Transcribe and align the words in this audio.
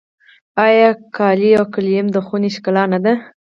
آیا 0.65 0.87
قالي 1.15 1.49
او 1.59 1.65
ګلیم 1.73 2.07
د 2.11 2.17
خونې 2.25 2.49
ښکلا 2.55 2.83
نه 2.93 2.99
ده؟ 3.05 3.13